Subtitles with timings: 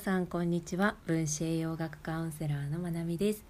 [0.00, 0.96] さんこんにちは。
[1.04, 3.44] 分子栄養学カウンセラーのまなみです。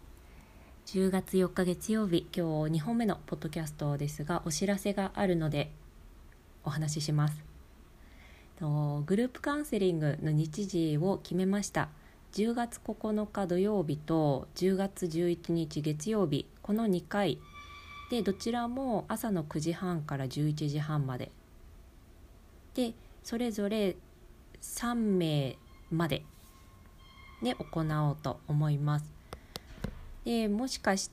[0.87, 5.71] 10月4日月曜日今日2本目のポッドキャストですがお知らせがあるので
[6.65, 7.45] お話しします。
[8.59, 11.89] グループカウンセリングの日時を決めました。
[12.33, 17.39] 10月9日土曜日と10月11日月曜日この2回。
[18.11, 21.31] でどちらも朝の9時半から11時半まで。
[22.75, 23.95] でそれぞれ
[24.61, 25.57] 3名
[25.93, 26.25] まで。
[27.43, 29.13] で行おうと思います。
[30.25, 31.11] でもしかし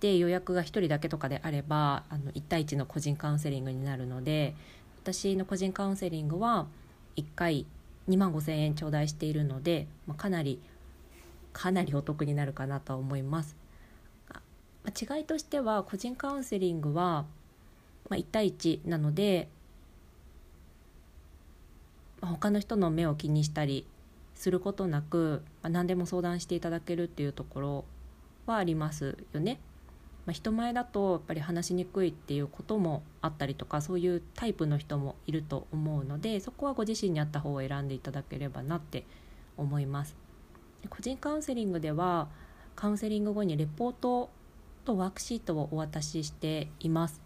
[0.00, 4.54] て予約が1人だけとかであればあの1対1の個人カウンセリングになるので
[5.02, 6.66] 私の個人カウンセリングは
[7.16, 7.66] 1回
[8.08, 10.60] 2万5,000円頂戴しているので、まあ、かなり
[11.52, 13.56] かなりお得になるかなと思います。
[14.88, 17.26] 違いとしては個人カウンセリングは、
[18.08, 19.48] まあ、1対1なので
[22.20, 23.86] ま他の人の目を気にしたり
[24.38, 27.84] することなく、まあ、何でも相談していただけるっていうところ
[28.46, 29.60] はありますよね。
[30.26, 39.04] まあ、人前だとやっぱり話しにくいっていうこともあったりとかそういうタイプの人もいると思うのでそこはご自身に合った方を選んでいただければなって
[39.56, 40.16] 思います。
[40.88, 42.28] 個人カウンセリングでは
[42.76, 44.30] カウンセリング後にレポート
[44.84, 47.20] とワークシートをお渡ししています。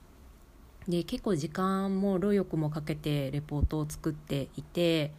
[0.88, 5.12] で結構時間も労力もかけてレポートを作っていて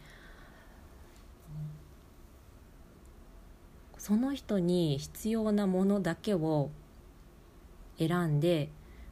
[4.04, 6.72] その人に必要なものだけを
[7.98, 8.68] 選んで、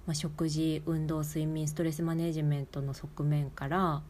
[0.06, 4.02] まあ、食事運動睡眠ストレスマネジメントの側面から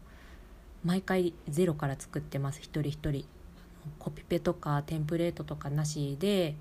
[0.84, 2.62] 毎回ゼロから作ってます。
[2.64, 3.26] 一人一人
[4.00, 6.56] コピペとかテンプレートとかなしで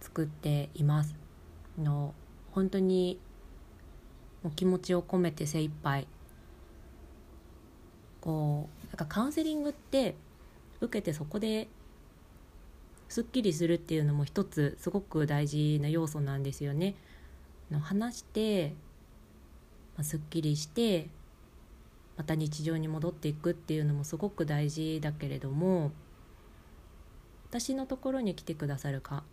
[0.00, 1.14] 作っています。
[1.78, 2.12] の
[2.50, 3.20] 本当に
[4.42, 6.08] お気持ちを込めて精一杯。
[8.20, 10.16] こうなんかカウンセリングって
[10.80, 11.68] 受けてそこで
[13.08, 16.94] すっきりするっていうのも一つすごく大事な要素なんですよね。
[17.80, 18.74] 話して、
[19.96, 21.08] まあ、すっきりして
[22.16, 25.90] また日常に戻っていくっていうのもすごく大事だけれども
[27.48, 29.24] 私のところに来てくださるか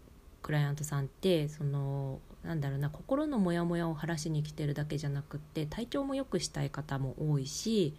[0.42, 7.94] クライアントさんってそのなんだろうな心のモヤモヤを晴らしに来てるだけじゃなくって体調も良くしたい方も多いし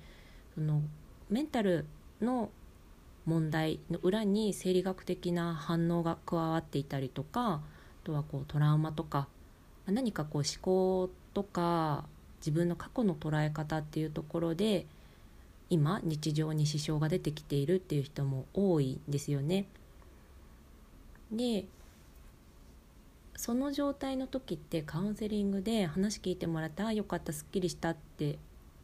[0.54, 0.82] その
[1.30, 1.86] メンタル
[2.20, 2.50] の
[3.26, 7.60] 問題の裏に生理学的な反応が加わっていたりとかあ
[8.04, 9.28] とはこうトラウマとか
[9.86, 12.04] 何かこう思考とか
[12.38, 14.86] 自分の過去の捉え方っていうところで
[15.70, 19.66] 今日常に支障が出てきているっていう人も多いんですよね。
[21.30, 21.64] で
[23.36, 28.38] その状態の時ってカウンセリングで話聞いてもらってああよかったすっきりしたって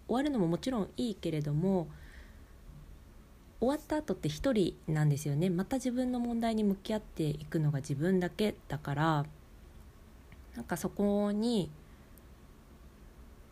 [0.06, 1.88] 終わるのももちろんいいけれども
[3.60, 9.26] 終わった後って一人なんですよねまた自分の問題に向き合っていくのが自分だけだから
[10.54, 11.70] なんかそこに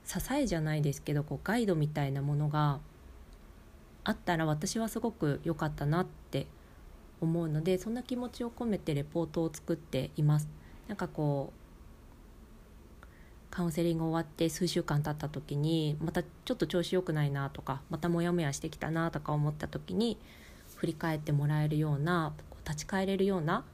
[0.04, 2.78] 支えじゃないですけどこうガイドみたいなものが
[4.04, 6.46] あったら私はすごく良かったなって
[7.20, 10.48] 思うのでそんな気持ちを込めてレポートを作っています。
[10.86, 11.65] なんかこう
[13.56, 20.18] カウンセリング終わって数週間経った時にまたちょっと調子良くないなとかまたモヤモヤしてきたなとか思った時に
[20.74, 22.34] 振り返ってもらえるような
[22.68, 23.64] 立ち返れるような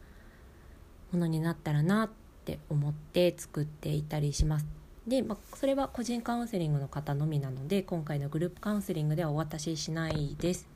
[1.10, 2.10] ものになったらなっ
[2.44, 4.66] て思って作っていたりします。
[5.08, 10.68] で、まあ、それは個人カウンセリングの方のみなので今回のグループカウンセリングではお渡ししないです。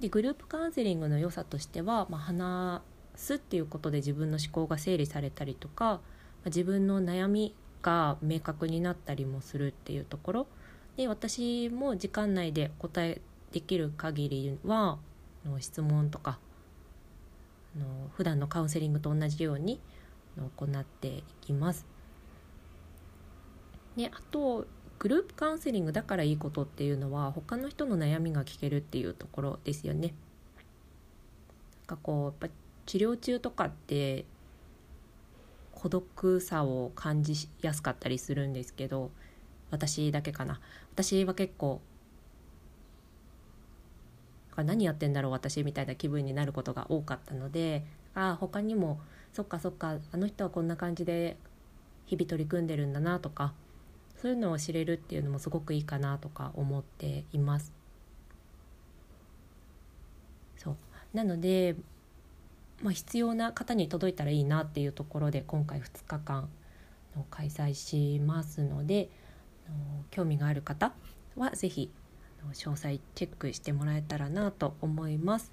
[0.00, 2.82] でグループカウンセリングの良さとしては、まあ、話
[3.16, 6.00] すっていうことで自分の思考が整理されたりとか
[6.44, 10.46] ま自分の悩みが明確になったりもするっていうところ
[10.96, 13.20] で私も時間内で答え
[13.52, 14.98] できる限りは
[15.60, 16.38] 質問とか
[17.76, 19.80] の普段のカウンセリングと同じように
[20.36, 21.86] 行っていきます。
[23.96, 24.66] であと
[24.98, 30.14] グループカウンセリングだからいいことっていうのは他の人の悩みが聞けるっていうところですよね。
[31.88, 32.54] なんかこうやっぱ
[32.86, 34.24] 治療中とかって
[35.78, 39.12] 孤独さを感じやすかったりするんですけど
[39.70, 40.60] 私だけかな
[40.92, 41.80] 私は結構
[44.56, 47.84] 何やってんだろう私みたいな気分になることが多かったので
[48.16, 48.98] ああ他にも
[49.32, 51.36] そっかそっかあの人はこんな感じで
[52.06, 53.52] 日々取り組んでるんだなとか
[54.20, 57.72] そういうのを知れるっていうのもすごくいいかなとか思っています。
[60.56, 60.76] そう
[61.14, 61.76] なので
[62.82, 66.48] まあ、必要な方に届いたらいいなっていうところで今回2日間
[67.16, 69.10] の開催しますので
[70.10, 70.92] 興味がある方
[71.36, 71.90] は是非
[72.52, 75.52] 詳細チェックしてもらえたらなと思います。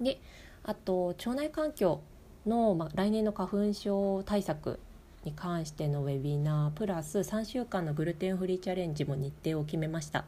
[0.00, 0.18] で
[0.64, 2.00] あと腸内環境
[2.46, 4.80] の、まあ、来年の花粉症対策
[5.24, 10.24] に関してのウェビナープラス3週間のグルテンフリーチャレンジも日程を決めました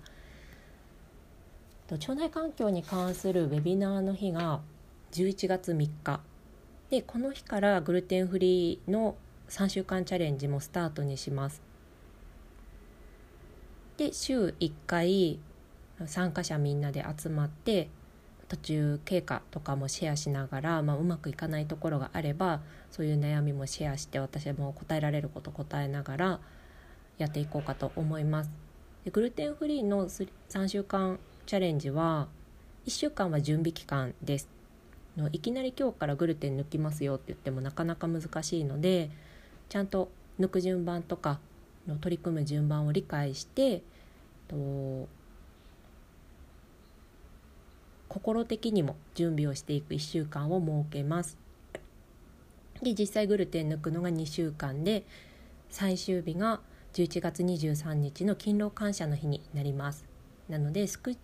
[1.91, 4.61] 腸内環境に関するウェビナーの日が
[5.13, 6.21] 11月3日。
[6.91, 9.15] でこの日からグルテンフリーの
[9.49, 11.63] 3週間チャレンジもスタートにします。
[13.99, 15.39] で週1回
[16.07, 17.89] 参加者みんなで集まって
[18.49, 22.61] 途中経過とかもシェアしながら、まあ、うまくいかないところがあれば
[22.91, 26.41] そういう悩みもシェアして私も答えられること答えながら
[27.19, 28.51] やっていこうかと思います。
[29.05, 32.29] でグルテンフリーの3週間チャレンジは
[32.87, 34.62] 1週間は準備期間です。
[35.33, 39.11] いきなり今日からグルテン抜きますよって言ってもなかなか難しいので
[39.69, 40.11] ちゃんと
[40.41, 41.39] 抜く順番とか
[41.87, 43.83] の取り組む順番を理解して
[44.49, 45.09] と
[48.09, 51.39] 心的にも準備をしていく1週間を設けます。
[52.83, 55.05] で実際グルテン抜くのが2週間で
[55.71, 56.61] 最終日が
[56.93, 60.05] 11月23日の勤労感謝の日になります。
[60.49, 61.17] なので祝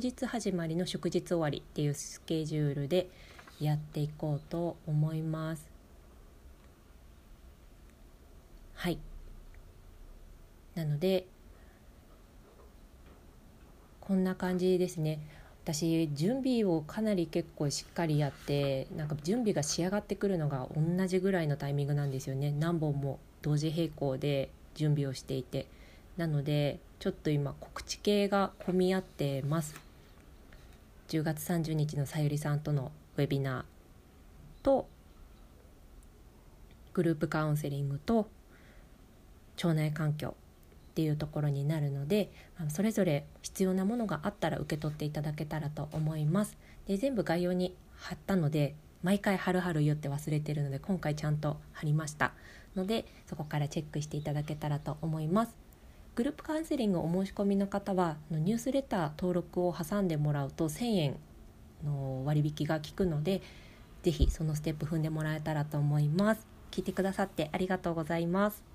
[0.00, 3.08] 日始まりの祝日終わりっていうスケジュールで
[3.60, 5.68] やっていこうと思います。
[8.74, 8.98] はい。
[10.74, 11.26] なので
[14.00, 15.18] こんな感じですね。
[15.64, 22.52] 私準備をかなり結構しっかりやってなんか準備が仕上がってくるのが同じぐらいのタイミングなんですよね。
[22.52, 25.66] 何本も同時並行で準備をしていて。
[26.16, 29.74] なのでちょっと今告知系が混み合ってます。
[31.08, 34.88] 10月30日のさゆりさんとのウェビナーと
[36.92, 38.28] グループカウンセリングと
[39.56, 40.34] 腸内環境
[40.92, 42.30] っていうところになるので
[42.68, 46.56] それぞれ必要なものがあったら受け取っていただけたらと思います。
[46.86, 52.32] で全部概要に貼ったので毎回貼る貼る言って忘れてるので今回ちゃんと貼りました。
[52.76, 55.56] のでそこからチェックしていただけたらと思います。
[56.14, 61.16] グループカウンセリングお申し込みの方はニュースレター登録を挟んでもらうと1000円
[61.84, 63.42] の割引が効くので
[64.02, 66.46] 是非そのステップ踏んでもらえたらと思います。
[66.70, 68.73] 聞いてくださってありがとうございます。